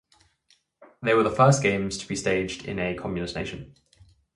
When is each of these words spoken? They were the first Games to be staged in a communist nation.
They 1.03 1.13
were 1.13 1.21
the 1.21 1.29
first 1.29 1.61
Games 1.61 1.95
to 1.99 2.07
be 2.07 2.15
staged 2.15 2.65
in 2.65 2.79
a 2.79 2.95
communist 2.95 3.35
nation. 3.35 3.75